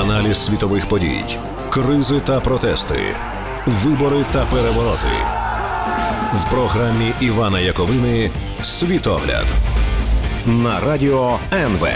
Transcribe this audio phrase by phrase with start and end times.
[0.00, 1.24] Аналіз світових подій,
[1.70, 3.14] кризи та протести,
[3.66, 5.16] вибори та перевороти
[6.34, 8.30] в програмі Івана Яковини
[8.62, 9.46] Світогляд
[10.46, 11.88] на радіо НВ.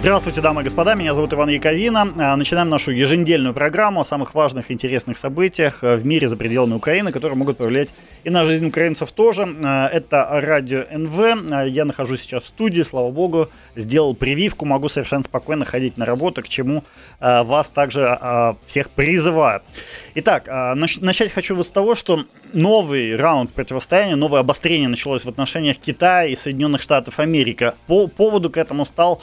[0.00, 2.14] Здравствуйте, дамы и господа, меня зовут Иван Яковина.
[2.16, 6.38] А, начинаем нашу еженедельную программу о самых важных и интересных событиях э, в мире за
[6.38, 7.90] пределами Украины, которые могут повлиять
[8.24, 9.46] и на жизнь украинцев тоже.
[9.62, 11.52] А, это радио НВ.
[11.52, 16.06] А, я нахожусь сейчас в студии, слава богу, сделал прививку, могу совершенно спокойно ходить на
[16.06, 16.82] работу, к чему
[17.20, 18.18] вас также
[18.64, 19.60] всех призываю.
[20.14, 25.76] Итак, начать хочу вот с того, что новый раунд противостояния, новое обострение началось в отношениях
[25.76, 27.72] Китая и Соединенных Штатов Америки.
[27.86, 29.22] По поводу к этому стал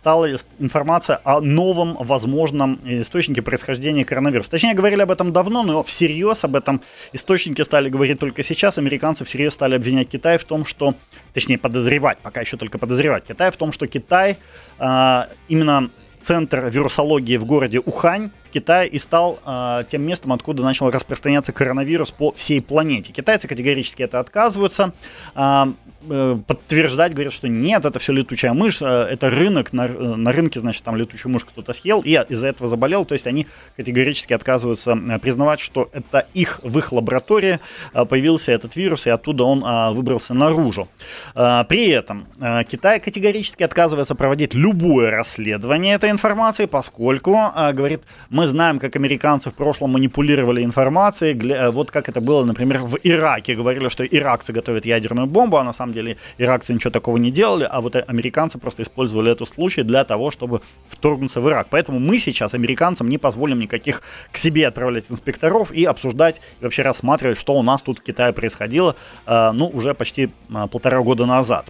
[0.00, 4.50] стала информация о новом возможном источнике происхождения коронавируса.
[4.50, 6.80] Точнее, говорили об этом давно, но всерьез об этом
[7.12, 8.78] источнике стали говорить только сейчас.
[8.78, 10.94] Американцы всерьез стали обвинять Китай в том, что,
[11.34, 14.38] точнее, подозревать, пока еще только подозревать Китай в том, что Китай
[14.78, 15.90] э, именно
[16.22, 21.52] центр вирусологии в городе Ухань в Китае и стал э, тем местом, откуда начал распространяться
[21.52, 23.12] коронавирус по всей планете.
[23.12, 24.94] Китайцы категорически это отказываются.
[25.34, 25.66] Э, Э,
[26.00, 30.58] подтверждать, говорят, что нет, это все летучая мышь, э, это рынок, на, э, на рынке,
[30.60, 34.96] значит, там летучую мышь кто-то съел и из-за этого заболел, то есть они категорически отказываются
[35.20, 37.60] признавать, что это их, в их лаборатории
[38.08, 40.88] появился этот вирус, и оттуда он выбрался наружу.
[41.34, 42.26] При этом
[42.68, 47.36] Китай категорически отказывается проводить любое расследование этой информации, поскольку,
[47.72, 52.96] говорит, мы знаем, как американцы в прошлом манипулировали информацией, вот как это было, например, в
[53.02, 57.16] Ираке, говорили, что иракцы готовят ядерную бомбу, а на самом самом деле иракцы ничего такого
[57.18, 61.66] не делали, а вот американцы просто использовали эту случай для того, чтобы вторгнуться в Ирак.
[61.70, 66.82] Поэтому мы сейчас американцам не позволим никаких к себе отправлять инспекторов и обсуждать, и вообще
[66.82, 68.94] рассматривать, что у нас тут в Китае происходило,
[69.26, 71.66] э, ну, уже почти э, полтора года назад.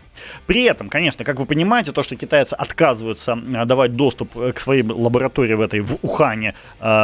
[0.46, 4.82] При этом, конечно, как вы понимаете, то, что китайцы отказываются э, давать доступ к своей
[4.82, 6.55] лаборатории в этой, в Ухане,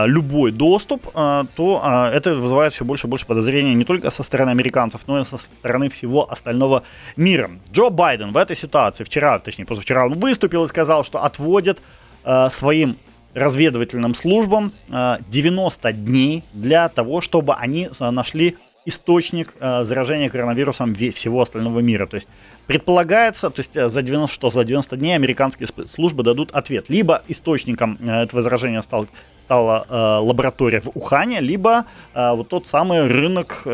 [0.06, 5.02] любой доступ, то это вызывает все больше и больше подозрений не только со стороны американцев,
[5.06, 6.82] но и со стороны всего остального
[7.16, 7.60] миром.
[7.72, 11.80] Джо Байден в этой ситуации вчера, точнее позавчера, он выступил и сказал, что отводит
[12.24, 12.98] э, своим
[13.34, 18.56] разведывательным службам э, 90 дней для того, чтобы они э, нашли
[18.86, 22.06] источник э, заражения коронавирусом всего остального мира.
[22.06, 22.30] То есть
[22.66, 26.88] предполагается, то есть э, за 90, что за 90 дней американские службы дадут ответ.
[26.88, 29.06] Либо источником э, этого заражения стал,
[29.42, 31.84] стала э, лаборатория в Ухане, либо
[32.14, 33.66] э, вот тот самый рынок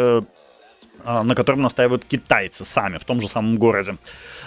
[1.04, 3.96] на котором настаивают китайцы сами в том же самом городе.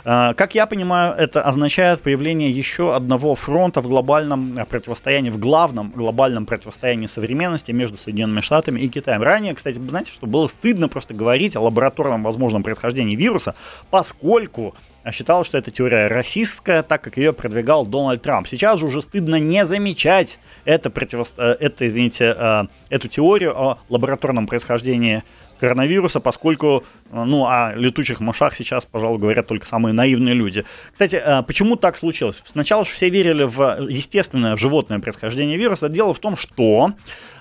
[0.04, 5.40] А, как я понимаю, это означает появление еще одного фронта в глобальном а, противостоянии, в
[5.40, 9.22] главном глобальном противостоянии современности между Соединенными Штатами и Китаем.
[9.22, 13.56] Ранее, кстати, знаете, что было стыдно просто говорить о лабораторном возможном происхождении вируса,
[13.90, 14.76] поскольку
[15.12, 18.48] считалось, что эта теория расистская, так как ее продвигал Дональд Трамп.
[18.48, 21.58] Сейчас же уже стыдно не замечать это, противосто...
[21.60, 25.24] Э, это извините, э, эту теорию о лабораторном происхождении
[25.60, 30.64] коронавируса, поскольку, э, ну, о летучих мышах сейчас, пожалуй, говорят только самые наивные люди.
[30.92, 32.42] Кстати, э, почему так случилось?
[32.46, 35.90] Сначала же все верили в естественное, в животное происхождение вируса.
[35.90, 36.94] Дело в том, что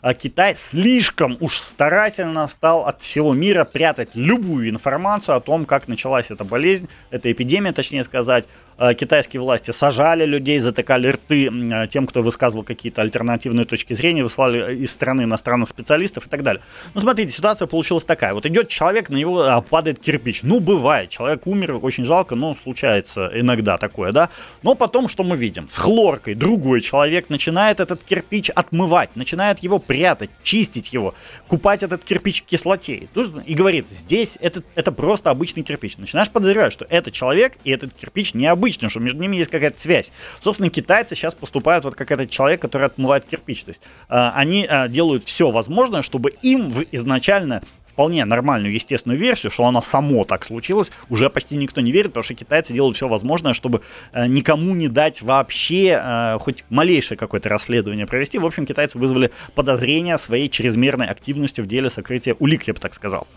[0.02, 5.88] э, Китай слишком уж старательно стал от всего мира прятать любую информацию о том, как
[5.88, 8.63] началась эта болезнь, эта эпидемия, точнее сказать, Э,
[8.98, 14.74] китайские власти сажали людей, затыкали рты э, тем, кто высказывал какие-то альтернативные точки зрения, выслали
[14.76, 16.62] из страны иностранных специалистов и так далее.
[16.94, 18.34] Ну, смотрите, ситуация получилась такая.
[18.34, 20.42] Вот идет человек, на него э, падает кирпич.
[20.42, 24.30] Ну, бывает, человек умер, очень жалко, но случается иногда такое, да.
[24.62, 25.68] Но потом что мы видим?
[25.68, 31.14] С хлоркой другой человек начинает этот кирпич отмывать, начинает его прятать, чистить его,
[31.46, 33.08] купать этот кирпич в кислоте.
[33.46, 35.96] И говорит, здесь это, это просто обычный кирпич.
[35.98, 39.78] Начинаешь подозревать, что это человек и этот кирпич необычный обычным, что между ними есть какая-то
[39.78, 40.10] связь.
[40.40, 43.64] Собственно, китайцы сейчас поступают вот как этот человек, который отмывает кирпич.
[43.64, 47.62] То есть э, они э, делают все возможное, чтобы им в изначально
[47.94, 52.24] вполне нормальную, естественную версию, что оно само так случилось, уже почти никто не верит, потому
[52.24, 53.82] что китайцы делают все возможное, чтобы
[54.12, 58.38] э, никому не дать вообще э, хоть малейшее какое-то расследование провести.
[58.38, 62.94] В общем, китайцы вызвали подозрения своей чрезмерной активностью в деле сокрытия улик, я бы так
[62.94, 63.28] сказал.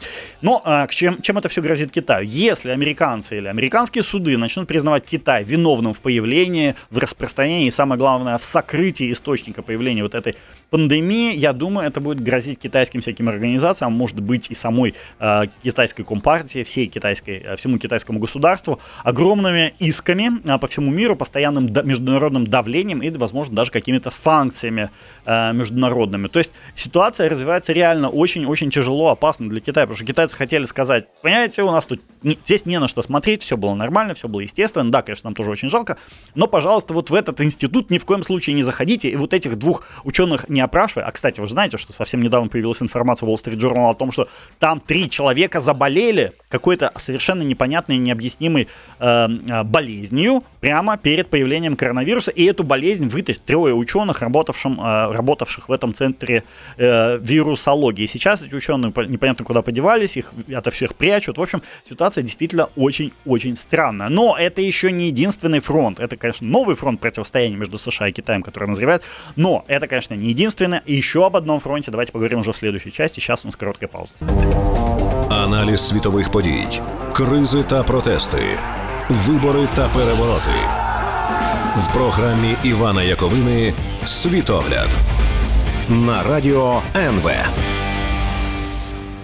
[0.42, 2.26] Но э, чем, чем это все грозит Китаю?
[2.26, 8.00] Если американцы или американские суды начнут признавать Китай виновным в появлении, в распространении и, самое
[8.00, 10.36] главное, в сокрытии источника появления вот этой
[10.72, 16.04] пандемии, я думаю, это будет грозить китайским всяким организациям, может быть, и самой э, китайской
[16.04, 21.84] компартии, всей китайской, э, всему китайскому государству огромными исками э, по всему миру, постоянным да,
[21.84, 24.90] международным давлением и, возможно, даже какими-то санкциями
[25.26, 26.28] э, международными.
[26.28, 31.06] То есть ситуация развивается реально очень-очень тяжело, опасно для Китая, потому что китайцы хотели сказать,
[31.22, 34.42] понимаете, у нас тут не, здесь не на что смотреть, все было нормально, все было
[34.42, 35.98] естественно, да, конечно, нам тоже очень жалко,
[36.36, 39.58] но, пожалуйста, вот в этот институт ни в коем случае не заходите, и вот этих
[39.58, 43.36] двух ученых не опрашивая, а, кстати, вы знаете, что совсем недавно появилась информация в Wall
[43.36, 44.28] Street Journal о том, что
[44.60, 48.68] там три человека заболели какой-то совершенно непонятной, необъяснимой
[49.00, 55.12] э, э, болезнью прямо перед появлением коронавируса, и эту болезнь вытащили трое ученых, работавшим, э,
[55.12, 56.44] работавших в этом центре
[56.78, 58.06] э, вирусологии.
[58.06, 61.38] Сейчас эти ученые непонятно куда подевались, их от всех прячут.
[61.38, 64.10] В общем, ситуация действительно очень-очень странная.
[64.10, 66.00] Но это еще не единственный фронт.
[66.00, 69.04] Это, конечно, новый фронт противостояния между США и Китаем, который назревает.
[69.36, 70.82] Но это, конечно, не единственное.
[70.86, 73.20] Еще об одном фронте давайте поговорим уже в следующей части.
[73.20, 74.14] Сейчас у нас короткая пауза.
[75.30, 76.82] Аналіз світових подій,
[77.14, 78.58] кризи та протести,
[79.10, 80.88] вибори та перевороти
[81.78, 83.74] в програмі Івана Яковини
[84.06, 84.90] Світогляд
[85.90, 87.32] на радіо НВ.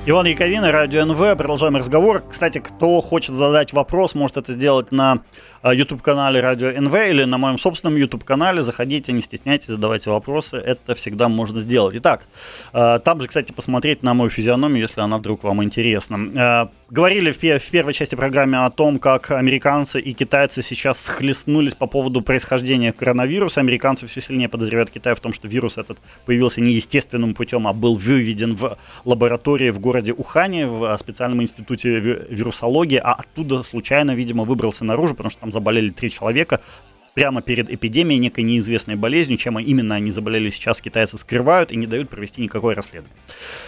[0.05, 1.37] Иван Яковина, Радио НВ.
[1.37, 2.21] Продолжаем разговор.
[2.29, 5.21] Кстати, кто хочет задать вопрос, может это сделать на
[5.61, 8.63] а, YouTube-канале Радио НВ или на моем собственном YouTube-канале.
[8.63, 10.57] Заходите, не стесняйтесь, задавайте вопросы.
[10.57, 11.95] Это всегда можно сделать.
[11.95, 12.25] Итак,
[12.73, 16.19] а, там же, кстати, посмотреть на мою физиономию, если она вдруг вам интересна.
[16.35, 21.87] А, говорили в первой части программы о том, как американцы и китайцы сейчас схлестнулись по
[21.87, 23.61] поводу происхождения коронавируса.
[23.61, 27.73] Американцы все сильнее подозревают Китай в том, что вирус этот появился не естественным путем, а
[27.73, 33.61] был выведен в лаборатории в городе городе Ухане в а, специальном институте вирусологии, а оттуда
[33.61, 36.61] случайно, видимо, выбрался наружу, потому что там заболели три человека,
[37.13, 41.87] прямо перед эпидемией некой неизвестной болезнью, чем именно они заболели сейчас, китайцы скрывают и не
[41.87, 43.15] дают провести никакое расследование.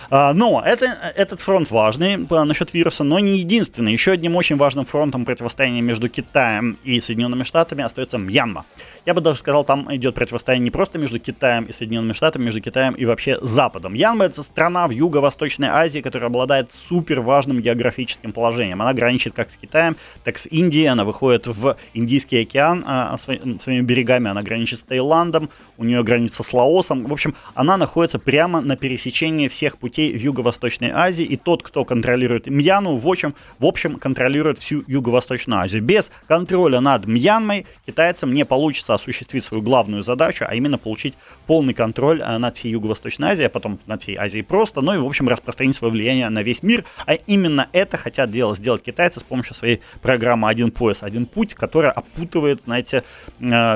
[0.09, 3.91] А, но это, этот фронт важный насчет вируса, но не единственный.
[3.91, 8.65] Еще одним очень важным фронтом противостояния между Китаем и Соединенными Штатами остается Мьянма.
[9.05, 12.61] Я бы даже сказал, там идет противостояние не просто между Китаем и Соединенными Штатами, между
[12.61, 13.93] Китаем и вообще Западом.
[13.93, 18.81] Мьянма это страна в Юго-Восточной Азии, которая обладает супер важным географическим положением.
[18.81, 23.17] Она граничит как с Китаем, так и с Индией, она выходит в Индийский океан, а,
[23.59, 27.05] своими берегами она граничит с Таиландом, у нее граница с Лаосом.
[27.05, 31.85] В общем, она находится прямо на пересечении всех путей в Юго-Восточной Азии, и тот, кто
[31.85, 35.81] контролирует Мьяну, в общем, в общем контролирует всю Юго-Восточную Азию.
[35.81, 41.15] Без контроля над Мьянмой китайцам не получится осуществить свою главную задачу, а именно получить
[41.47, 44.97] полный контроль э, над всей Юго-Восточной Азией, а потом над всей Азией просто, ну и,
[44.97, 46.83] в общем, распространить свое влияние на весь мир.
[47.05, 51.53] А именно это хотят делать, сделать китайцы с помощью своей программы «Один пояс, один путь»,
[51.53, 53.03] которая опутывает, знаете,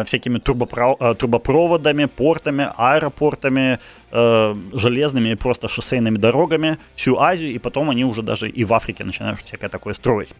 [0.05, 3.77] всякими трубопро- э, трубопроводами, портами, аэропортами,
[4.11, 9.03] э, железными просто шоссейными дорогами всю Азию, и потом они уже даже и в Африке
[9.03, 10.33] начинают всякое такое строить.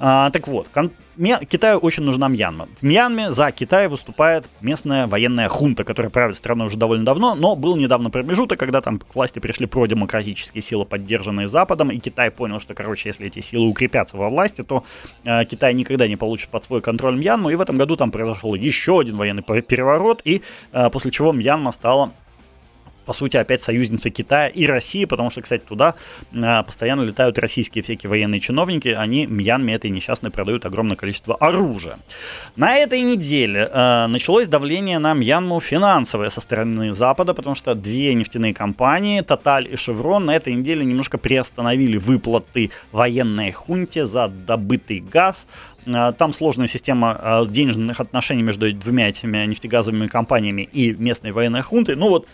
[0.00, 0.90] А, так вот, кон-
[1.48, 2.68] Китаю очень нужна Мьянма.
[2.80, 7.54] В Мьянме за Китай выступает местная военная хунта, которая правит страной уже довольно давно, но
[7.54, 12.60] был недавно промежуток, когда там к власти пришли продемократические силы, поддержанные Западом, и Китай понял,
[12.60, 14.84] что, короче, если эти силы укрепятся во власти, то
[15.24, 18.54] э, Китай никогда не получит под свой контроль Мьянму, и в этом году там произошел
[18.54, 20.42] еще один военный переворот, и
[20.72, 22.12] э, после чего Мьянма стала
[23.04, 25.94] по сути, опять союзница Китая и России, потому что, кстати, туда
[26.32, 31.98] э, постоянно летают российские всякие военные чиновники, они Мьянме этой несчастной продают огромное количество оружия.
[32.56, 38.14] На этой неделе э, началось давление на Мьянму финансовое со стороны Запада, потому что две
[38.14, 45.00] нефтяные компании, Тоталь и Шеврон, на этой неделе немножко приостановили выплаты военной хунте за добытый
[45.00, 45.46] газ,
[45.86, 51.96] Э, там сложная система денежных отношений между двумя этими нефтегазовыми компаниями и местной военной хунтой.
[51.96, 52.26] Ну вот,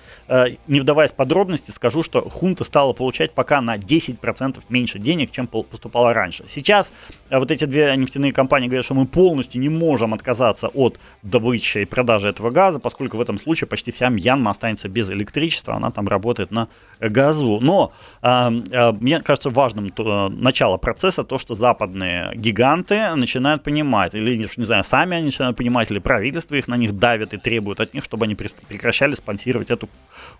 [0.66, 5.46] не вдаваясь в подробности, скажу, что хунта стала получать пока на 10% меньше денег, чем
[5.46, 6.44] поступала раньше.
[6.46, 6.92] Сейчас
[7.30, 11.84] вот эти две нефтяные компании говорят, что мы полностью не можем отказаться от добычи и
[11.84, 16.06] продажи этого газа, поскольку в этом случае почти вся Мьянма останется без электричества, она там
[16.08, 16.68] работает на
[17.00, 17.60] газу.
[17.60, 19.90] Но мне кажется важным
[20.38, 25.90] начало процесса то, что западные гиганты начинают понимать, или, не знаю, сами они начинают понимать,
[25.90, 29.88] или правительство их на них давит и требует от них, чтобы они прекращали спонсировать эту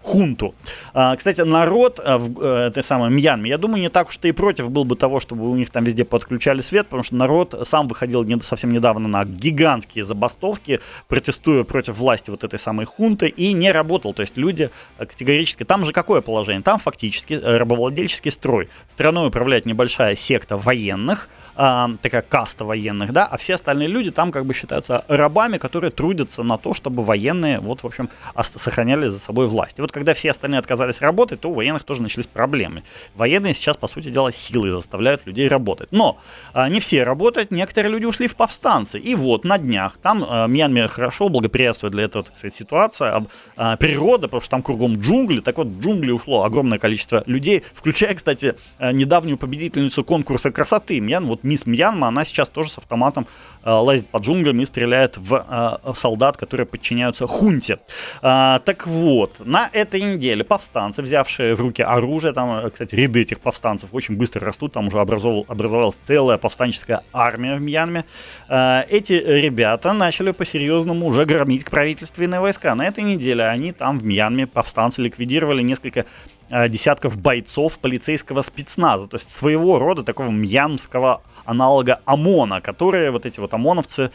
[0.09, 0.55] хунту.
[0.95, 4.33] А, кстати, народ а, в э, этой самой Мьянме, я думаю, не так уж и
[4.33, 7.89] против был бы того, чтобы у них там везде подключали свет, потому что народ сам
[7.89, 13.53] выходил не, совсем недавно на гигантские забастовки, протестуя против власти вот этой самой хунты, и
[13.53, 14.15] не работал.
[14.15, 15.65] То есть люди э, категорически...
[15.65, 16.63] Там же какое положение?
[16.63, 18.69] Там фактически э, рабовладельческий строй.
[18.89, 21.29] Страной управляет небольшая секта военных,
[21.61, 25.91] а, такая каста военных, да, а все остальные люди там как бы считаются рабами, которые
[25.91, 28.11] трудятся на то, чтобы военные, вот, в общем,
[28.41, 29.77] сохраняли за собой власть.
[29.81, 32.83] И вот когда все остальные отказались работать, то у военных тоже начались проблемы.
[33.15, 35.89] Военные сейчас, по сути дела, силой заставляют людей работать.
[35.91, 36.19] Но
[36.53, 38.99] а, не все работают, некоторые люди ушли в повстанцы.
[38.99, 43.25] И вот на днях там а, Мьянме хорошо благоприятствует для этого, так сказать, ситуация,
[43.57, 47.65] а, природа, потому что там кругом джунгли, так вот в джунгли ушло огромное количество людей,
[47.73, 52.79] включая, кстати, а, недавнюю победительницу конкурса красоты Мьян, вот мисс Мьянма, она сейчас тоже с
[52.79, 53.27] автоматом
[53.63, 57.79] а, лазит по джунглям и стреляет в а, солдат, которые подчиняются хунте.
[58.23, 63.41] А, так вот, на этой неделе повстанцы, взявшие в руки оружие, там, кстати, ряды этих
[63.41, 68.05] повстанцев очень быстро растут, там уже образовал, образовалась целая повстанческая армия в Мьянме.
[68.49, 72.75] А, эти ребята начали по-серьезному уже громить правительственные войска.
[72.75, 76.05] На этой неделе они там в Мьянме, повстанцы, ликвидировали несколько
[76.51, 83.25] а, десятков бойцов полицейского спецназа, то есть своего рода такого мьянмского аналога ОМОНа, которые, вот
[83.25, 84.11] эти вот ОМОНовцы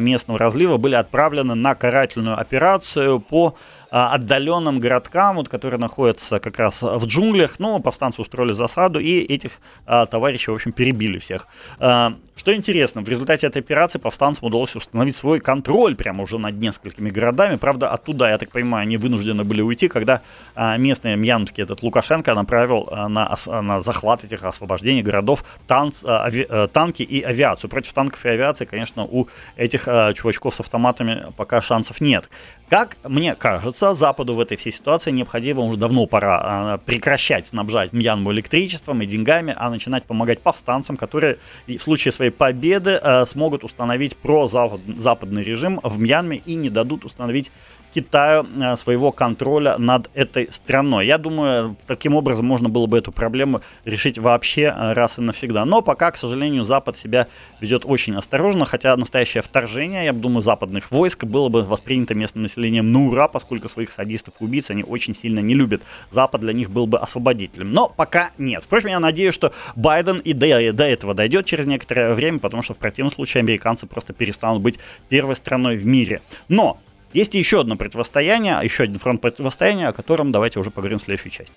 [0.00, 3.56] местного разлива, были отправлены на карательную операцию по
[3.90, 9.52] отдаленным городкам, вот, которые находятся как раз в джунглях, но повстанцы устроили засаду и этих
[9.86, 11.46] а, товарищей, в общем, перебили всех.
[11.78, 16.54] А, что интересно, в результате этой операции повстанцам удалось установить свой контроль прямо уже над
[16.54, 17.56] несколькими городами.
[17.56, 20.22] Правда, оттуда, я так понимаю, они вынуждены были уйти, когда
[20.54, 26.24] а, местный мьянмский этот Лукашенко направил а, на, на захват этих освобождений городов танц, а,
[26.26, 27.70] ави, а, танки и авиацию.
[27.70, 32.30] Против танков и авиации, конечно, у этих а, чувачков с автоматами пока шансов нет.
[32.68, 37.94] Как мне кажется, Западу в этой всей ситуации необходимо уже давно пора а, прекращать снабжать
[37.94, 43.64] Мьянму электричеством и деньгами, а начинать помогать повстанцам, которые в случае своей победы а, смогут
[43.64, 47.50] установить прозападный режим в Мьянме и не дадут установить
[47.94, 51.06] Китаю э, своего контроля над этой страной.
[51.06, 55.64] Я думаю, таким образом можно было бы эту проблему решить вообще э, раз и навсегда.
[55.64, 57.28] Но пока, к сожалению, Запад себя
[57.60, 62.57] ведет очень осторожно, хотя настоящее вторжение, я думаю, западных войск было бы воспринято местным населением
[62.57, 65.81] на ура, поскольку своих садистов и убийц они очень сильно не любят.
[66.11, 67.73] Запад для них был бы освободителем.
[67.73, 68.63] Но пока нет.
[68.63, 72.73] Впрочем, я надеюсь, что Байден и до, до этого дойдет через некоторое время, потому что
[72.73, 76.21] в противном случае американцы просто перестанут быть первой страной в мире.
[76.49, 76.77] Но
[77.13, 81.29] есть еще одно противостояние, еще один фронт противостояния, о котором давайте уже поговорим в следующей
[81.29, 81.53] части.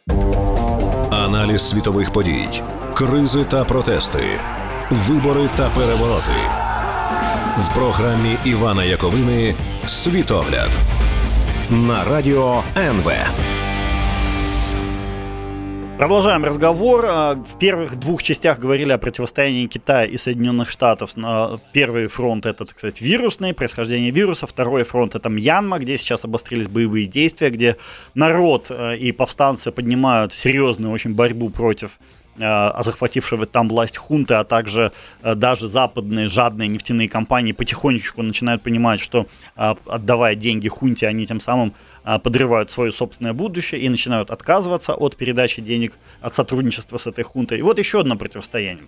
[1.11, 2.49] Аналіз світових подій,
[2.95, 4.39] кризи та протести,
[4.91, 6.67] вибори та перевороти
[7.59, 9.55] в програмі Івана Яковини
[9.86, 10.70] Світогляд
[11.70, 13.12] на радіо НВ.
[15.98, 17.06] Продолжаем разговор.
[17.06, 21.12] А, в первых двух частях говорили о противостоянии Китая и Соединенных Штатов.
[21.74, 24.48] Первый фронт это, так сказать, вирусный, происхождение вируса.
[24.48, 27.76] Второй фронт это Мьянма, где сейчас обострились боевые действия, где
[28.16, 32.00] народ э, и повстанцы поднимают серьезную очень борьбу против
[32.42, 34.92] захватившего там власть хунты, а также
[35.24, 41.40] э, даже западные жадные нефтяные компании потихонечку начинают понимать, что отдавая деньги хунте, они тем
[41.40, 41.74] самым
[42.24, 47.60] подрывают свое собственное будущее и начинают отказываться от передачи денег, от сотрудничества с этой хунтой.
[47.60, 48.86] И вот еще одно противостояние.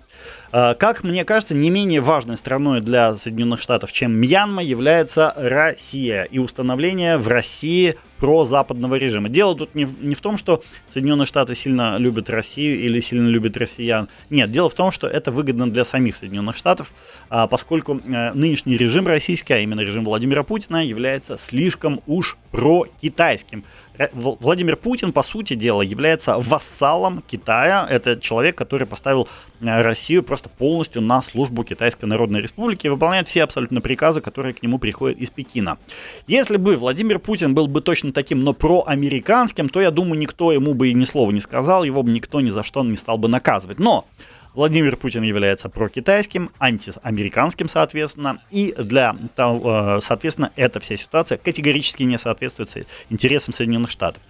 [0.51, 6.39] Как мне кажется, не менее важной страной для Соединенных Штатов, чем Мьянма, является Россия и
[6.39, 9.27] установление в России прозападного режима.
[9.27, 13.57] Дело тут не не в том, что Соединенные Штаты сильно любят Россию или сильно любят
[13.57, 14.07] россиян.
[14.29, 16.93] Нет, дело в том, что это выгодно для самих Соединенных Штатов,
[17.29, 22.85] а, поскольку э, нынешний режим российский, а именно режим Владимира Путина, является слишком уж про
[23.01, 23.65] китайским.
[23.92, 27.85] Э, Владимир Путин, по сути дела, является вассалом Китая.
[27.87, 29.27] Это человек, который поставил
[29.61, 34.53] э, Россию просто полностью на службу Китайской Народной Республики и выполняет все абсолютно приказы, которые
[34.53, 35.77] к нему приходят из Пекина.
[36.25, 40.73] Если бы Владимир Путин был бы точно таким, но проамериканским, то, я думаю, никто ему
[40.73, 43.27] бы и ни слова не сказал, его бы никто ни за что не стал бы
[43.27, 43.77] наказывать.
[43.77, 44.05] Но
[44.53, 52.03] Владимир Путин является прокитайским, антиамериканским, соответственно, и для того, э, соответственно, эта вся ситуация категорически
[52.03, 54.21] не соответствует интересам Соединенных Штатов.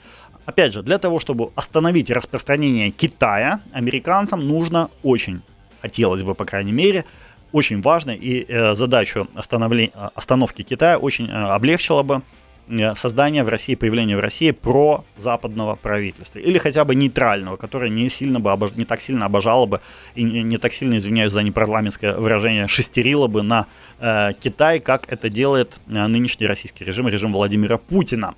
[0.45, 5.41] Опять же, для того, чтобы остановить распространение Китая, американцам нужно очень,
[5.81, 7.03] хотелось бы, по крайней мере,
[7.51, 12.21] очень важно, и э, задачу остановки Китая очень э, облегчило бы
[12.67, 16.39] Э, создание в России, появление в России про западного правительства.
[16.39, 18.71] Или хотя бы нейтрального, которое не, сильно бы обож...
[18.75, 19.81] не так сильно обожало бы
[20.15, 23.67] и не, так сильно, извиняюсь за непарламентское выражение, шестерило бы на
[23.99, 28.35] э, Китай, как это делает э, нынешний российский режим, режим Владимира Путина.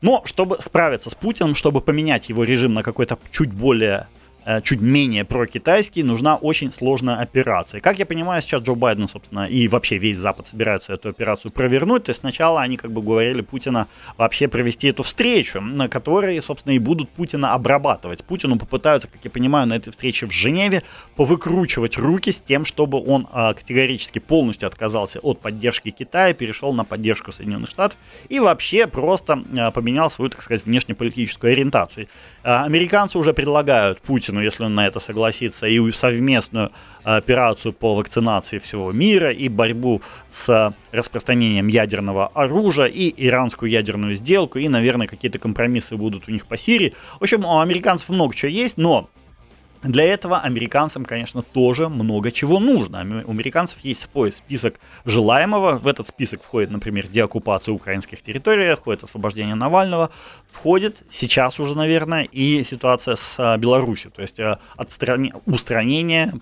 [0.00, 4.06] Но чтобы справиться с Путиным, чтобы поменять его режим на какой-то чуть более
[4.62, 7.80] чуть менее прокитайский, нужна очень сложная операция.
[7.80, 12.04] Как я понимаю, сейчас Джо Байден, собственно, и вообще весь Запад собираются эту операцию провернуть.
[12.04, 16.74] То есть сначала они как бы говорили Путина вообще провести эту встречу, на которой, собственно,
[16.74, 18.24] и будут Путина обрабатывать.
[18.24, 20.82] Путину попытаются, как я понимаю, на этой встрече в Женеве
[21.16, 26.84] повыкручивать руки с тем, чтобы он а, категорически полностью отказался от поддержки Китая, перешел на
[26.84, 27.98] поддержку Соединенных Штатов
[28.28, 32.08] и вообще просто а, поменял свою, так сказать, внешнеполитическую ориентацию.
[32.48, 36.70] А, американцы уже предлагают Путину, если он на это согласится, и совместную
[37.02, 40.00] операцию по вакцинации всего мира, и борьбу
[40.30, 46.46] с распространением ядерного оружия, и иранскую ядерную сделку, и, наверное, какие-то компромиссы будут у них
[46.46, 46.94] по Сирии.
[47.18, 49.10] В общем, у американцев много чего есть, но
[49.86, 53.24] для этого американцам, конечно, тоже много чего нужно.
[53.26, 55.78] У американцев есть свой список желаемого.
[55.78, 60.10] В этот список входит, например, деоккупация украинских территорий, входит освобождение Навального,
[60.48, 65.32] входит сейчас уже, наверное, и ситуация с а, Беларусью, то есть а, отстрани...
[65.46, 66.32] устранение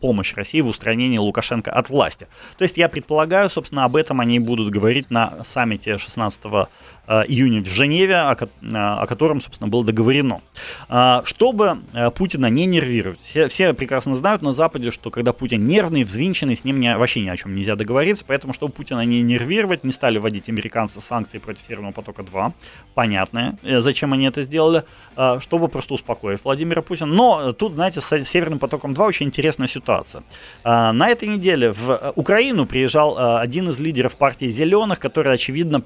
[0.00, 2.28] помощь России в устранении Лукашенко от власти.
[2.58, 6.66] То есть я предполагаю, собственно, об этом они будут говорить на саммите 16 Э,
[7.06, 10.40] июня в Женеве, о, э, о котором, собственно, было договорено.
[10.88, 13.20] А, чтобы э, Путина не нервировать.
[13.20, 17.20] Все, все прекрасно знают на Западе, что когда Путин нервный, взвинченный, с ним не, вообще
[17.20, 21.38] ни о чем нельзя договориться, поэтому, чтобы Путина не нервировать, не стали вводить американцы санкции
[21.38, 22.52] против Северного потока-2.
[22.94, 24.84] Понятно, зачем они это сделали,
[25.40, 27.12] чтобы просто успокоить Владимира Путина.
[27.12, 30.22] Но тут, знаете, с Северным потоком-2 очень интересная ситуация.
[30.64, 35.82] На этой неделе в Украину приезжал один из лидеров партии «Зеленых», который, очевидно,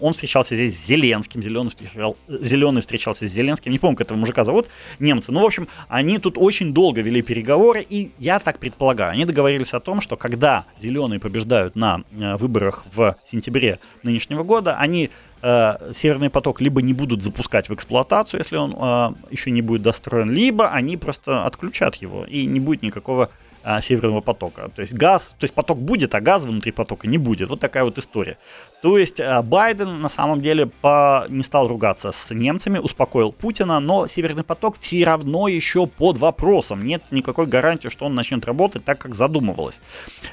[0.00, 4.06] он встречался встречался здесь с Зеленским, Зеленый, встречал, Зеленый встречался с Зеленским, не помню, как
[4.06, 4.66] этого мужика зовут,
[4.98, 5.32] немцы.
[5.32, 9.74] Ну, в общем, они тут очень долго вели переговоры, и я так предполагаю, они договорились
[9.74, 15.10] о том, что когда Зеленые побеждают на э, выборах в сентябре нынешнего года, они
[15.42, 19.82] э, Северный поток либо не будут запускать в эксплуатацию, если он э, еще не будет
[19.82, 23.30] достроен, либо они просто отключат его, и не будет никакого
[23.62, 24.70] а, Северного потока.
[24.74, 27.50] То есть газ, то есть поток будет, а газ внутри потока не будет.
[27.50, 28.38] Вот такая вот история.
[28.82, 33.78] То есть а, Байден на самом деле по, не стал ругаться с немцами, успокоил Путина,
[33.80, 36.84] но Северный поток все равно еще под вопросом.
[36.84, 39.82] Нет никакой гарантии, что он начнет работать так, как задумывалось.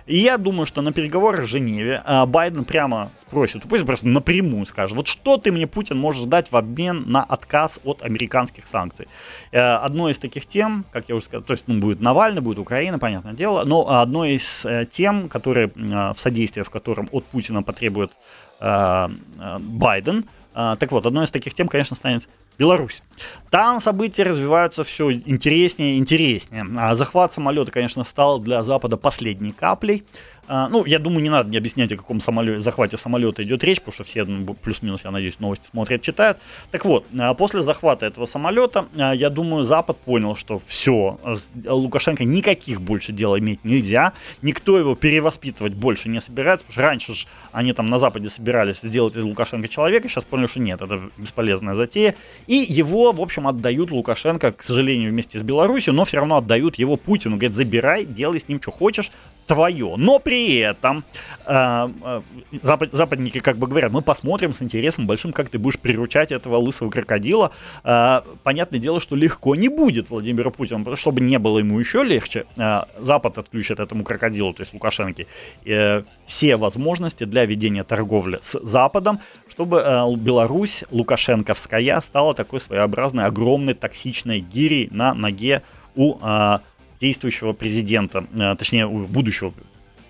[0.05, 4.65] И я думаю, что на переговорах в Женеве а, Байден прямо спросит, пусть просто напрямую
[4.65, 9.07] скажет, вот что ты мне, Путин, можешь дать в обмен на отказ от американских санкций.
[9.51, 12.59] Э, одной из таких тем, как я уже сказал, то есть ну, будет Навальный, будет
[12.59, 13.63] Украина, понятно, понятное дело.
[13.63, 18.36] Но одной из э, тем, которые, в содействие в котором от Путина потребует э, э,
[18.59, 23.03] Байден, так вот, одной из таких тем, конечно, станет Беларусь.
[23.51, 26.65] Там события развиваются все интереснее и интереснее.
[26.77, 30.03] А захват самолета, конечно, стал для Запада последней каплей.
[30.47, 33.79] А, ну, я думаю, не надо не объяснять, о каком самолете, захвате самолета идет речь,
[33.79, 36.37] потому что все, ну, плюс-минус, я надеюсь, новости смотрят, читают.
[36.71, 41.19] Так вот, а, после захвата этого самолета, а, я думаю, Запад понял, что все,
[41.65, 47.13] Лукашенко никаких больше дел иметь нельзя, никто его перевоспитывать больше не собирается, потому что раньше
[47.13, 51.01] же они там на Западе собирались сделать из Лукашенко человека, сейчас поняли, что нет, это
[51.17, 52.15] бесполезная затея,
[52.47, 56.75] и его, в общем, отдают Лукашенко, к сожалению, вместе с Беларусью, но все равно отдают
[56.75, 59.11] его Путину, говорят, забирай, делай с ним что хочешь,
[59.47, 59.95] твое.
[59.97, 61.03] Но при этом
[61.45, 62.21] э, э,
[62.61, 66.57] запад, западники как бы говорят, мы посмотрим с интересом большим, как ты будешь приручать этого
[66.57, 67.51] лысого крокодила.
[67.83, 72.45] Э, понятное дело, что легко не будет Владимиру Путину, чтобы не было ему еще легче.
[72.57, 75.25] Э, Запад отключит этому крокодилу, то есть Лукашенко,
[75.65, 79.19] э, все возможности для ведения торговли с Западом,
[79.49, 85.61] чтобы э, Беларусь лукашенковская стала такой своеобразной огромной токсичной гирей на ноге
[85.95, 86.59] у э,
[86.99, 89.53] действующего президента, э, точнее, будущего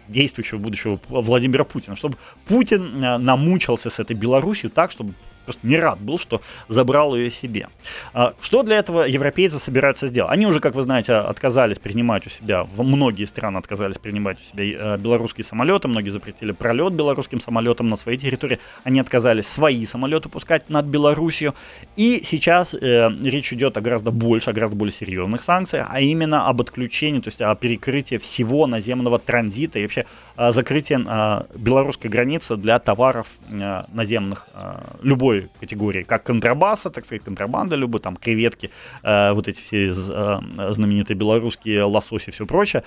[0.08, 2.18] действующего будущего Владимира Путина, чтобы
[2.48, 5.14] Путин э, намучился с этой Белоруссией так, чтобы
[5.48, 7.68] просто не рад был, что забрал ее себе.
[8.14, 10.32] А, что для этого европейцы собираются сделать?
[10.32, 14.64] Они уже, как вы знаете, отказались принимать у себя, многие страны отказались принимать у себя
[14.66, 20.28] э, белорусские самолеты, многие запретили пролет белорусским самолетам на своей территории, они отказались свои самолеты
[20.28, 21.56] пускать над Белоруссию,
[21.96, 26.48] и сейчас э, речь идет о гораздо больше, о гораздо более серьезных санкциях, а именно
[26.48, 30.06] об отключении, то есть о перекрытии всего наземного транзита и вообще
[30.36, 36.90] о закрытии э, белорусской границы для товаров э, наземных э, любой любой категории, как контрабаса,
[36.90, 38.70] так сказать, контрабанда любой, там креветки,
[39.04, 42.84] э, вот эти все э, знаменитые белорусские лососи и все прочее,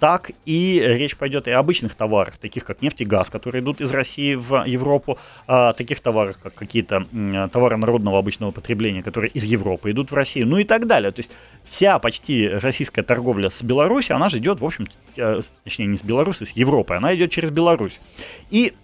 [0.00, 3.80] так и речь пойдет и о обычных товарах, таких как нефть и газ, которые идут
[3.80, 7.06] из России в Европу, э, таких товарах, как какие-то
[7.52, 11.10] товары народного обычного потребления, которые из Европы идут в Россию, ну и так далее.
[11.10, 11.32] То есть
[11.64, 16.02] вся почти российская торговля с Беларусью, она же идет, в общем, э, точнее, не с
[16.02, 18.00] Беларусью, с Европой, она идет через Беларусь.
[18.50, 18.74] И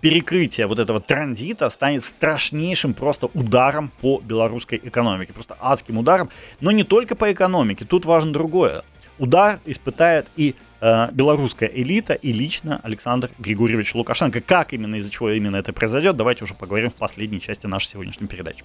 [0.00, 6.28] перекрытие вот этого транзита станет страшнейшим просто ударом по белорусской экономике, просто адским ударом,
[6.60, 8.82] но не только по экономике, тут важно другое.
[9.18, 14.40] Удар испытает и э, белорусская элита, и лично Александр Григорьевич Лукашенко.
[14.40, 18.26] Как именно, из-за чего именно это произойдет, давайте уже поговорим в последней части нашей сегодняшней
[18.26, 18.64] передачи.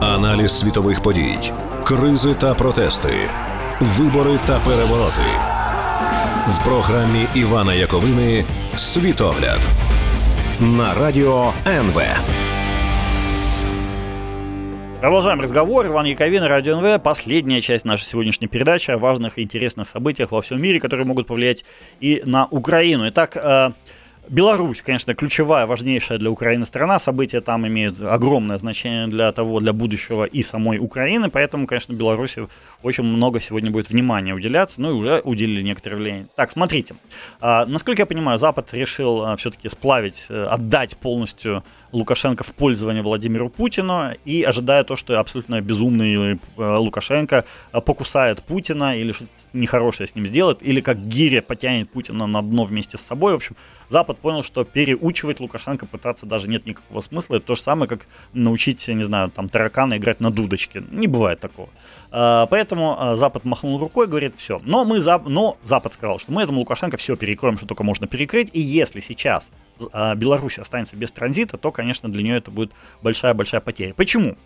[0.00, 1.52] Аналіз світових подій,
[1.84, 3.28] кризи та протести,
[3.80, 5.30] вибори та перевороти
[6.48, 8.44] в програмі Івана Яковини
[8.76, 9.60] Світогляд
[10.61, 12.01] на радіо НВ.
[14.99, 15.85] Продолжаем разговор.
[15.85, 16.99] Иван Яковин, Радио НВ.
[16.99, 21.27] Последняя часть нашей сегодняшней передачи о важных и интересных событиях во всем мире, которые могут
[21.27, 21.65] повлиять
[22.01, 23.07] и на Украину.
[23.07, 23.71] Итак, э,
[24.29, 26.99] Беларусь, конечно, ключевая, важнейшая для Украины страна.
[26.99, 31.31] События там имеют огромное значение для того, для будущего и самой Украины.
[31.31, 32.47] Поэтому, конечно, Беларуси
[32.83, 34.81] очень много сегодня будет внимания уделяться.
[34.81, 36.27] Ну и уже уделили некоторое влияние.
[36.35, 36.95] Так, смотрите.
[37.41, 43.01] А, насколько я понимаю, Запад решил а, все-таки сплавить, э, отдать полностью Лукашенко в пользование
[43.01, 49.31] Владимиру Путину и ожидая то, что абсолютно безумный э, Лукашенко э, покусает Путина или что-то
[49.53, 53.33] нехорошее с ним сделает, или как гиря потянет Путина на дно вместе с собой.
[53.33, 53.55] В общем,
[53.89, 57.35] Запад понял, что переучивать Лукашенко пытаться даже нет никакого смысла.
[57.35, 60.83] Это то же самое, как научить, не знаю, там, таракана играть на дудочке.
[60.91, 61.69] Не бывает такого.
[62.11, 64.61] А, поэтому Запад махнул рукой, говорит, все.
[64.63, 68.49] Но, мы, но Запад сказал, что мы этому Лукашенко все перекроем, что только можно перекрыть.
[68.53, 69.51] И если сейчас
[70.15, 73.93] Беларусь останется без транзита, то, конечно, для нее это будет большая-большая потеря.
[73.93, 74.37] Почему?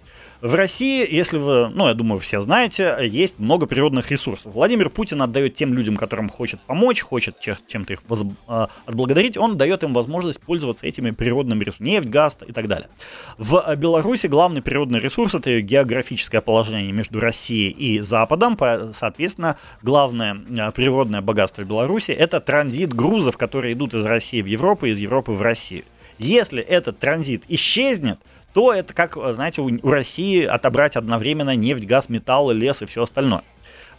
[0.44, 4.54] В России, если вы, ну, я думаю, все знаете, есть много природных ресурсов.
[4.54, 8.26] Владимир Путин отдает тем людям, которым хочет помочь, хочет чем-то их воз...
[8.46, 12.90] А, отблагодарить, он дает им возможность пользоваться этими природными ресурсами, нефть, газ и так далее.
[13.38, 18.58] В Беларуси главный природный ресурс это географическое положение между Россией и Западом,
[18.94, 24.88] соответственно, главное а, природное богатство Беларуси это транзит грузов, которые идут из России в Европу,
[24.88, 25.84] из Европы в Россию.
[26.18, 28.20] Если этот транзит исчезнет,
[28.54, 33.44] то это как, знаете, у, России отобрать одновременно нефть, газ, металлы, лес и все остальное.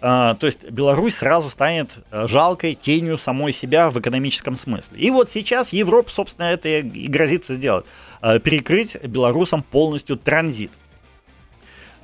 [0.01, 4.99] Uh, то есть Беларусь сразу станет э, жалкой тенью самой себя в экономическом смысле.
[4.99, 7.87] И вот сейчас Европа, собственно, это и грозится сделать.
[8.21, 10.71] Uh, перекрыть белорусам полностью транзит.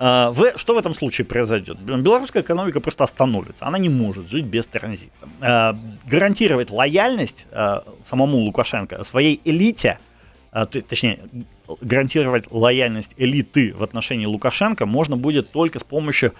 [0.00, 1.78] Uh, в, что в этом случае произойдет?
[1.78, 3.66] Белорусская экономика просто остановится.
[3.66, 5.12] Она не может жить без транзита.
[6.06, 7.46] Гарантировать лояльность
[8.02, 9.98] самому Лукашенко, своей элите,
[10.50, 11.20] точнее,
[11.82, 16.32] гарантировать лояльность элиты в отношении Лукашенко можно будет только с помощью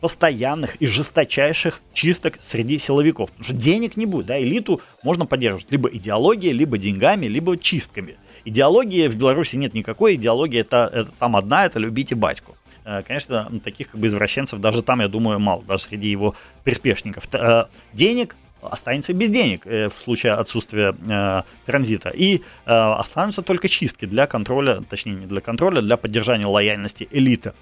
[0.00, 3.30] постоянных и жесточайших чисток среди силовиков.
[3.30, 8.16] Потому что денег не будет, да, элиту можно поддерживать либо идеологией, либо деньгами, либо чистками.
[8.44, 12.54] Идеологии в Беларуси нет никакой, идеология это, это там одна, это любите батьку.
[12.88, 17.24] Э, конечно, таких как бы извращенцев даже там, я думаю, мало, даже среди его приспешников.
[17.34, 22.10] Э, денег останется без денег э, в случае отсутствия э, транзита.
[22.10, 27.52] И э, останутся только чистки для контроля, точнее не для контроля, для поддержания лояльности элиты.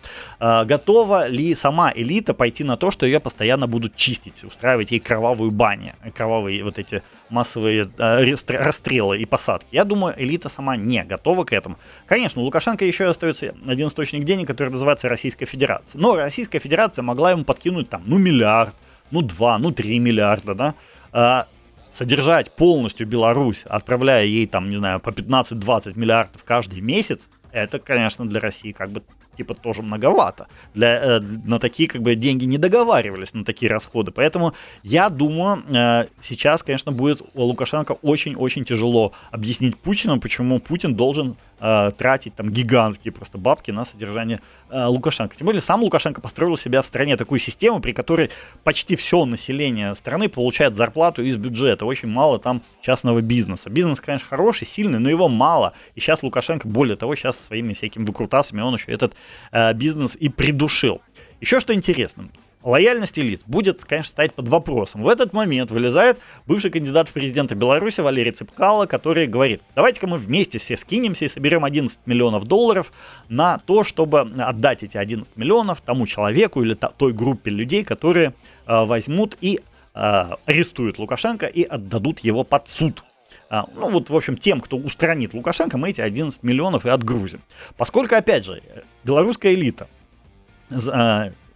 [0.41, 5.01] Э, готова ли сама элита пойти на то, что ее постоянно будут чистить, устраивать ей
[5.01, 9.69] кровавую баню, кровавые вот эти массовые э, расстрелы и посадки?
[9.73, 11.77] Я думаю, элита сама не готова к этому.
[12.07, 16.01] Конечно, у Лукашенко еще остается один источник денег, который называется Российская Федерация.
[16.01, 18.75] Но Российская Федерация могла ему подкинуть там, ну, миллиард,
[19.11, 20.75] ну 2, ну 3 миллиарда, да,
[21.13, 21.47] а,
[21.93, 28.27] содержать полностью Беларусь, отправляя ей там, не знаю, по 15-20 миллиардов каждый месяц, это, конечно,
[28.27, 29.03] для России как бы
[29.37, 30.47] типа тоже многовато.
[30.75, 34.11] Для, э, на такие как бы деньги не договаривались, на такие расходы.
[34.11, 41.37] Поэтому я думаю, э, сейчас, конечно, будет Лукашенко очень-очень тяжело объяснить Путину, почему Путин должен
[41.61, 44.41] э, тратить там гигантские просто бабки на содержание
[44.71, 45.37] э, Лукашенко.
[45.37, 48.31] Тем более сам Лукашенко построил себя в стране такую систему, при которой
[48.65, 51.87] почти все население страны получает зарплату из бюджета.
[51.87, 53.71] Очень мало там частного бизнеса.
[53.71, 55.73] Бизнес, конечно, хороший, сильный, но его мало.
[55.95, 59.15] И сейчас Лукашенко, более того, сейчас своими всякими выкрутасами он еще этот
[59.53, 61.01] э, бизнес и придушил.
[61.41, 62.29] Еще что интересно,
[62.63, 65.03] лояльность элит будет, конечно, стоять под вопросом.
[65.03, 70.19] В этот момент вылезает бывший кандидат в президенты Беларуси Валерий Цыпкало, который говорит, давайте-ка мы
[70.19, 72.93] вместе все скинемся и соберем 11 миллионов долларов
[73.29, 78.35] на то, чтобы отдать эти 11 миллионов тому человеку или той группе людей, которые
[78.67, 79.61] э, возьмут и
[79.95, 83.05] э, арестуют Лукашенко и отдадут его под суд.
[83.49, 87.43] А, ну вот, в общем, тем, кто устранит Лукашенко, мы эти 11 миллионов и отгрузим.
[87.77, 88.61] Поскольку, опять же,
[89.05, 89.87] белорусская элита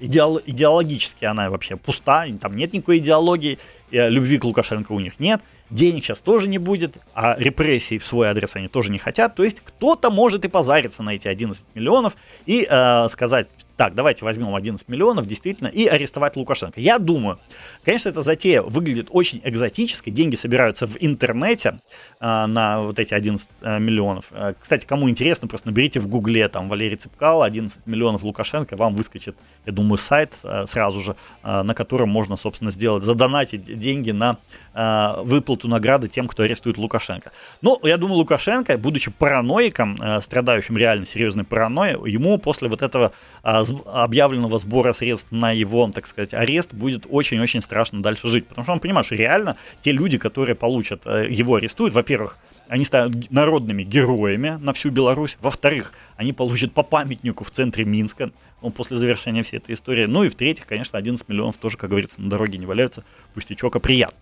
[0.00, 3.58] идеол, идеологически она вообще пуста, там нет никакой идеологии,
[3.90, 8.28] любви к Лукашенко у них нет, денег сейчас тоже не будет, а репрессий в свой
[8.28, 9.34] адрес они тоже не хотят.
[9.34, 13.48] То есть кто-то может и позариться на эти 11 миллионов и э, сказать,
[13.80, 16.78] так, давайте возьмем 11 миллионов, действительно, и арестовать Лукашенко.
[16.82, 17.38] Я думаю,
[17.82, 21.80] конечно, эта затея выглядит очень экзотической, деньги собираются в интернете
[22.20, 24.26] э, на вот эти 11 э, миллионов.
[24.32, 28.94] Э, кстати, кому интересно, просто наберите в гугле там Валерий Цыпкало, 11 миллионов Лукашенко, вам
[28.94, 34.10] выскочит, я думаю, сайт э, сразу же, э, на котором можно, собственно, сделать, задонатить деньги
[34.10, 34.36] на
[34.74, 37.32] э, выплату награды тем, кто арестует Лукашенко.
[37.62, 43.12] Но я думаю, Лукашенко, будучи параноиком, э, страдающим реально серьезной паранойей, ему после вот этого
[43.42, 48.46] э, объявленного сбора средств на его, так сказать, арест будет очень-очень страшно дальше жить.
[48.46, 52.84] Потому что он понимает, что реально те люди, которые получат, э, его арестуют, во-первых, они
[52.84, 55.38] станут народными героями на всю Беларусь.
[55.40, 58.30] Во-вторых, они получат по памятнику в центре Минска
[58.62, 60.06] ну, после завершения всей этой истории.
[60.06, 63.04] Ну и в-третьих, конечно, 11 миллионов тоже, как говорится, на дороге не валяются,
[63.34, 64.16] пустячок, а приятно.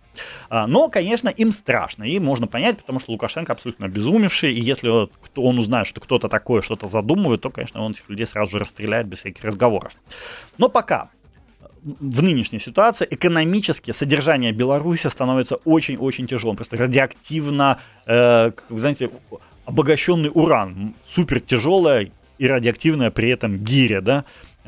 [0.49, 5.09] А, но, конечно, им страшно, и можно понять, потому что Лукашенко абсолютно обезумевший, и если
[5.37, 9.07] он узнает, что кто-то такое что-то задумывает, то, конечно, он этих людей сразу же расстреляет
[9.07, 9.93] без всяких разговоров.
[10.59, 11.11] Но пока
[11.83, 16.57] в нынешней ситуации экономически содержание Беларуси становится очень-очень тяжелым.
[16.57, 19.11] Просто радиоактивно, э, знаете,
[19.65, 24.25] обогащенный уран, супер тяжелая и радиоактивная при этом гиря, да,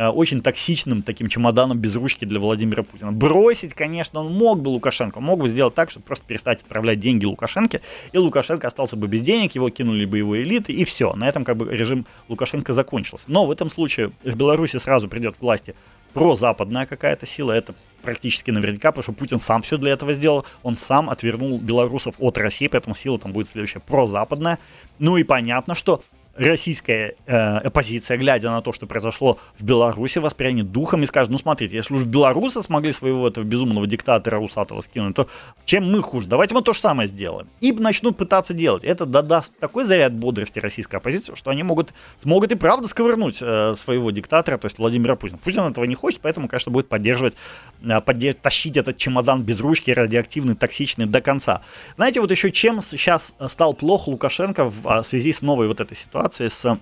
[0.09, 3.13] очень токсичным таким чемоданом без ручки для Владимира Путина.
[3.13, 7.27] Бросить, конечно, он мог бы Лукашенко, мог бы сделать так, чтобы просто перестать отправлять деньги
[7.27, 7.81] Лукашенко,
[8.13, 11.13] и Лукашенко остался бы без денег, его кинули бы его элиты, и все.
[11.15, 13.25] На этом как бы режим Лукашенко закончился.
[13.29, 15.75] Но в этом случае в Беларуси сразу придет к власти
[16.15, 20.77] прозападная какая-то сила, это практически наверняка, потому что Путин сам все для этого сделал, он
[20.77, 24.59] сам отвернул белорусов от России, поэтому сила там будет следующая прозападная.
[24.99, 26.03] Ну и понятно, что
[26.35, 31.38] российская э, оппозиция, глядя на то, что произошло в Беларуси, воспрянет духом и скажет, ну
[31.38, 35.29] смотрите, если уж белорусы смогли своего этого безумного диктатора Русатова скинуть, то
[35.64, 36.29] чем мы хуже?
[36.29, 37.49] Давайте мы то же самое сделаем.
[37.61, 38.85] И начнут пытаться делать.
[38.85, 43.75] Это даст такой заряд бодрости российской оппозиции, что они могут, смогут и правда сковырнуть э,
[43.77, 45.38] своего диктатора, то есть Владимира Путина.
[45.38, 47.35] Путин этого не хочет, поэтому, конечно, будет поддерживать,
[47.83, 48.37] э, поддерж...
[48.40, 51.62] тащить этот чемодан без ручки, радиоактивный, токсичный до конца.
[51.97, 55.97] Знаете, вот еще чем сейчас стал плох Лукашенко в, в связи с новой вот этой
[55.97, 56.78] ситуацией, ситуации с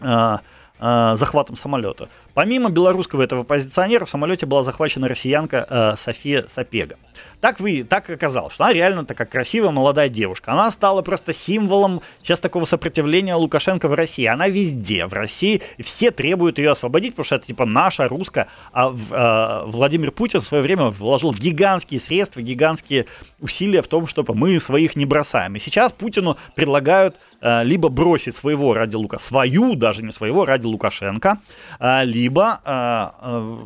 [0.00, 0.36] э,
[0.80, 2.08] э, захватом самолета.
[2.34, 6.96] Помимо белорусского этого позиционера, в самолете была захвачена россиянка э, София Сапега.
[7.40, 10.52] Так, вы, так оказалось, что она реально такая красивая молодая девушка.
[10.52, 14.26] Она стала просто символом сейчас такого сопротивления Лукашенко в России.
[14.26, 18.48] Она везде в России, и все требуют ее освободить, потому что это типа наша, русская.
[18.72, 23.06] А в, э, Владимир Путин в свое время вложил гигантские средства, гигантские
[23.40, 25.56] усилия в том, чтобы мы своих не бросаем.
[25.56, 31.38] И сейчас Путину предлагают либо бросить своего ради Лука, свою, даже не своего, ради Лукашенко,
[31.78, 33.58] э, либо либо э, э,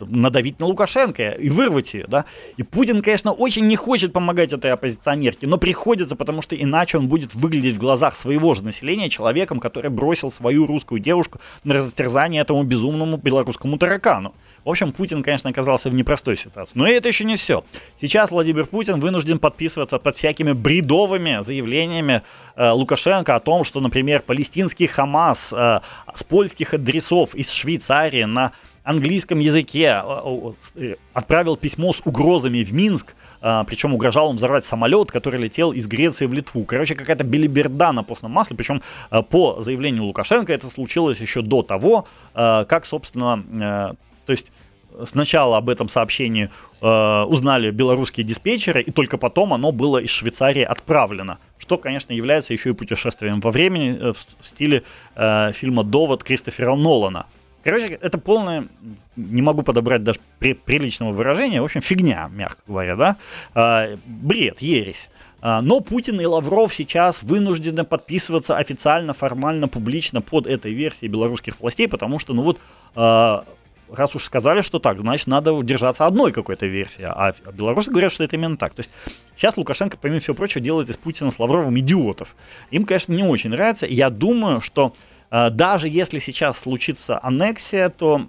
[0.00, 2.24] надавить на Лукашенко и вырвать ее, да.
[2.56, 7.08] И Путин, конечно, очень не хочет помогать этой оппозиционерке, но приходится, потому что иначе он
[7.08, 12.42] будет выглядеть в глазах своего же населения человеком, который бросил свою русскую девушку на растерзание
[12.42, 14.34] этому безумному белорусскому таракану.
[14.64, 16.72] В общем, Путин, конечно, оказался в непростой ситуации.
[16.76, 17.64] Но это еще не все.
[18.00, 22.22] Сейчас Владимир Путин вынужден подписываться под всякими бредовыми заявлениями
[22.54, 25.80] э, Лукашенко о том, что, например, палестинский Хамас э,
[26.14, 28.52] с польских адресов из Швейцарии на
[28.84, 34.64] английском языке э, э, отправил письмо с угрозами в Минск, э, причем угрожал он взорвать
[34.64, 36.64] самолет, который летел из Греции в Литву.
[36.64, 38.82] Короче, какая-то белиберда на постном масле, причем
[39.30, 44.52] по заявлению Лукашенко это случилось еще до того, как, собственно, то есть
[45.04, 50.62] сначала об этом сообщении э, узнали белорусские диспетчеры, и только потом оно было из Швейцарии
[50.62, 51.38] отправлено.
[51.58, 54.82] Что, конечно, является еще и путешествием во времени э, в, в стиле
[55.14, 57.26] э, фильма «Довод» Кристофера Нолана.
[57.62, 58.66] Короче, это полное,
[59.16, 63.16] не могу подобрать даже при, приличного выражения, в общем, фигня, мягко говоря, да,
[63.54, 65.10] а, бред, ересь.
[65.40, 71.60] А, но Путин и Лавров сейчас вынуждены подписываться официально, формально, публично под этой версией белорусских
[71.60, 72.58] властей, потому что, ну вот,
[72.94, 73.44] а,
[73.92, 77.02] раз уж сказали, что так, значит, надо держаться одной какой-то версии.
[77.02, 78.74] А белорусы говорят, что это именно так.
[78.74, 78.90] То есть
[79.36, 82.34] сейчас Лукашенко, помимо всего прочего, делает из Путина с Лавровым идиотов.
[82.70, 83.86] Им, конечно, не очень нравится.
[83.86, 84.92] Я думаю, что
[85.32, 88.26] даже если сейчас случится аннексия, то,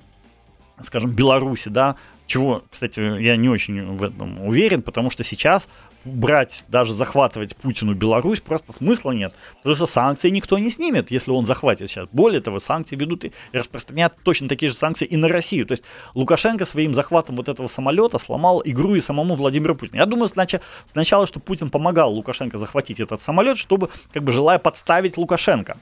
[0.82, 5.68] скажем, Беларуси, да, чего, кстати, я не очень в этом уверен, потому что сейчас
[6.06, 9.34] брать, даже захватывать Путину Беларусь просто смысла нет.
[9.58, 12.08] Потому что санкции никто не снимет, если он захватит сейчас.
[12.12, 15.66] Более того, санкции ведут и распространят точно такие же санкции и на Россию.
[15.66, 20.00] То есть Лукашенко своим захватом вот этого самолета сломал игру и самому Владимиру Путину.
[20.00, 24.60] Я думаю, сначала, сначала что Путин помогал Лукашенко захватить этот самолет, чтобы, как бы желая
[24.60, 25.78] подставить Лукашенко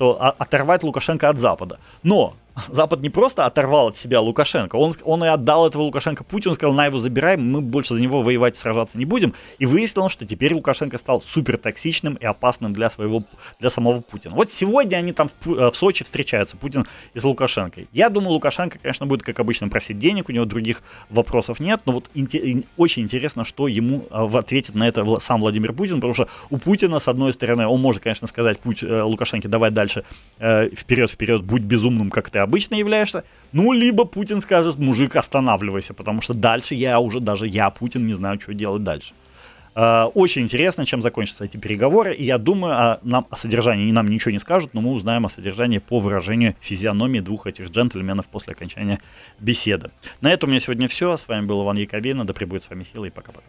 [0.00, 1.78] что оторвать Лукашенко от Запада.
[2.02, 2.32] Но
[2.68, 6.74] Запад не просто оторвал от себя Лукашенко, он, он и отдал этого Лукашенко Путину, сказал,
[6.74, 9.34] на его забираем, мы больше за него воевать, сражаться не будем.
[9.58, 13.24] И выяснилось, что теперь Лукашенко стал супер токсичным и опасным для своего,
[13.58, 14.34] для самого Путина.
[14.34, 17.82] Вот сегодня они там в, э, в Сочи встречаются, Путин и с Лукашенко.
[17.92, 21.92] Я думаю, Лукашенко, конечно, будет, как обычно, просить денег, у него других вопросов нет, но
[21.92, 26.28] вот инте- очень интересно, что ему э, ответит на это сам Владимир Путин, потому что
[26.50, 30.04] у Путина, с одной стороны, он может, конечно, сказать путь э, Лукашенко, давай дальше,
[30.38, 36.20] вперед, вперед, будь безумным, как ты обычно являешься, ну, либо Путин скажет, мужик, останавливайся, потому
[36.20, 39.14] что дальше я уже, даже я, Путин, не знаю, что делать дальше.
[39.76, 42.12] Э, очень интересно, чем закончатся эти переговоры.
[42.12, 45.28] И я думаю, о, нам, о содержании нам ничего не скажут, но мы узнаем о
[45.28, 48.98] содержании по выражению физиономии двух этих джентльменов после окончания
[49.38, 49.90] беседы.
[50.20, 51.16] На этом у меня сегодня все.
[51.16, 52.24] С вами был Иван Яковина.
[52.24, 53.46] Да пребудет с вами сила и пока-пока.